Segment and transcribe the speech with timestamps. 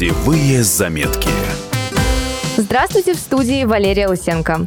[0.00, 1.28] Путевые заметки.
[2.56, 4.66] Здравствуйте, в студии Валерия Лысенко.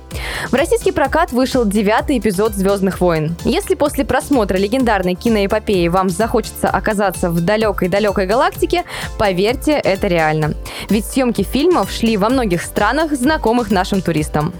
[0.51, 3.35] В российский прокат вышел девятый эпизод «Звездных войн».
[3.43, 8.83] Если после просмотра легендарной киноэпопеи вам захочется оказаться в далекой-далекой галактике,
[9.17, 10.53] поверьте, это реально.
[10.89, 14.53] Ведь съемки фильмов шли во многих странах, знакомых нашим туристам.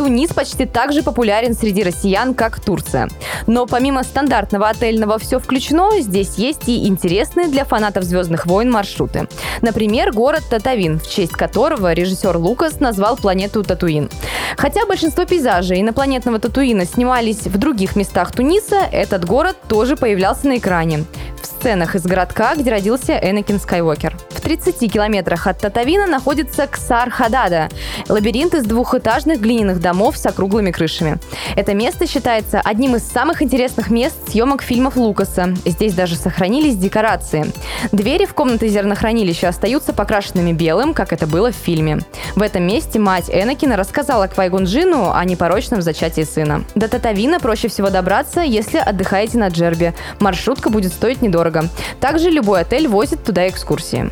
[0.00, 3.10] Тунис почти так же популярен среди россиян, как Турция.
[3.46, 9.28] Но помимо стандартного отельного «все включено», здесь есть и интересные для фанатов «Звездных войн» маршруты.
[9.60, 14.08] Например, город Татавин, в честь которого режиссер Лукас назвал планету Татуин.
[14.56, 20.56] Хотя большинство пейзажей инопланетного Татуина снимались в других местах Туниса, этот город тоже появлялся на
[20.56, 21.04] экране
[21.60, 24.16] сценах из городка, где родился Энакин Скайуокер.
[24.30, 27.68] В 30 километрах от Татавина находится Ксар-Хадада–
[28.08, 31.18] лабиринт из двухэтажных глиняных домов с округлыми крышами.
[31.56, 35.54] Это место считается одним из самых интересных мест съемок фильмов Лукаса.
[35.66, 37.52] Здесь даже сохранились декорации.
[37.92, 41.98] Двери в комнаты зернохранилища остаются покрашенными белым, как это было в фильме.
[42.36, 46.64] В этом месте мать Энакина рассказала Квайгун Джину о непорочном зачатии сына.
[46.74, 49.92] До Татавина проще всего добраться, если отдыхаете на Джерби.
[50.20, 51.20] Маршрутка будет стоить
[51.50, 51.68] недорого.
[52.00, 54.10] Также любой отель возит туда экскурсии.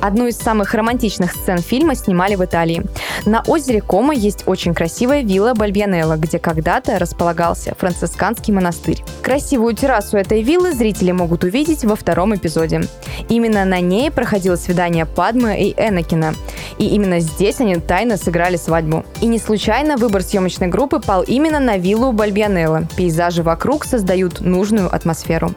[0.00, 2.84] Одну из самых романтичных сцен фильма снимали в Италии.
[3.24, 9.02] На озере Кома есть очень красивая вилла Бальбьянелла, где когда-то располагался францисканский монастырь.
[9.22, 12.82] Красивую террасу этой виллы зрители могут увидеть во втором эпизоде.
[13.30, 16.34] Именно на ней проходило свидание Падмы и Энакина.
[16.76, 19.06] И именно здесь они тайно сыграли свадьбу.
[19.22, 22.86] И не случайно выбор съемочной группы пал именно на виллу Бальбьянелла.
[22.94, 25.54] Пейзажи вокруг создают нужную атмосферу.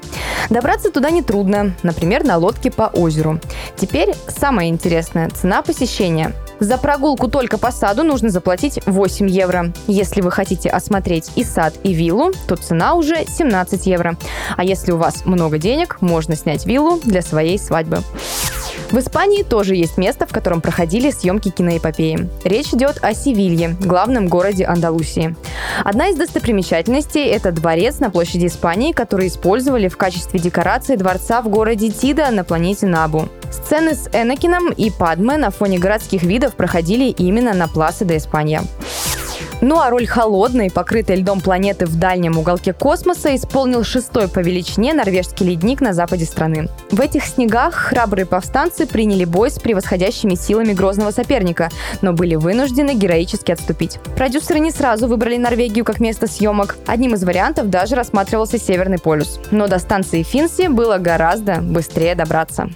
[0.50, 3.40] Добраться туда нетрудно, например, на лодке по озеру.
[3.76, 6.34] Теперь самое интересное– цена посещения.
[6.59, 9.73] За прогулку только по саду нужно заплатить 8 евро.
[9.88, 14.17] Если вы хотите осмотреть и сад, и виллу, то цена уже 17 евро.
[14.56, 18.02] А если у вас много денег, можно снять виллу для своей свадьбы.
[18.92, 22.30] В Испании тоже есть место, в котором проходили съемки киноэпопеи.
[22.45, 25.36] Речь идет о Севилье, главном городе Андалусии.
[25.84, 31.50] Одна из достопримечательностей– это дворец на площади Испании, который использовали в качестве декорации дворца в
[31.50, 33.28] городе Тида на планете Набу.
[33.52, 38.61] Сцены с Энакином и Падме на фоне городских видов проходили именно на Пласа де Испания.
[39.60, 44.94] Ну а роль холодной, покрытой льдом планеты в дальнем уголке космоса исполнил шестой по величине
[44.94, 46.70] норвежский ледник на западе страны.
[46.92, 51.70] В этих снегах храбрые повстанцы приняли бой с превосходящими силами грозного соперника,
[52.04, 53.98] но были вынуждены героически отступить.
[54.16, 56.76] Продюсеры не сразу выбрали Норвегию как место съемок.
[56.86, 59.40] Одним из вариантов даже рассматривался Северный полюс.
[59.50, 62.70] Но до станции Финси было гораздо быстрее добраться.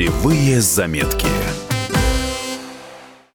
[0.00, 1.39] Путевые заметки.